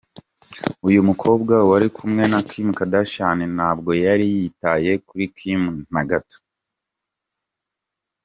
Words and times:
Uyu 0.87 0.99
mukobwa 1.09 1.55
wari 1.69 1.87
kumwe 1.95 2.23
na 2.31 2.39
Kim 2.49 2.67
Kardashian 2.77 3.39
ntabwo 3.57 3.89
yari 4.05 4.25
yitaye 4.35 4.91
kuri 5.07 5.25
Kim 5.37 5.61
na 5.93 6.01
gato. 6.09 6.37